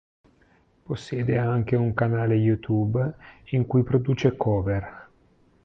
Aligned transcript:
Possiede 0.83 1.37
anche 1.37 1.75
un 1.75 1.93
canale 1.93 2.33
YouTube 2.33 3.15
in 3.51 3.67
cui 3.67 3.83
produce 3.83 4.35
cover. 4.35 5.09